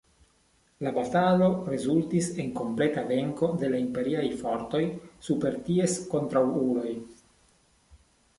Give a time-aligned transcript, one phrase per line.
[0.85, 4.83] La batalo rezultis en kompleta venko de la Imperiaj fortoj
[5.29, 6.97] super ties kontraŭuloj.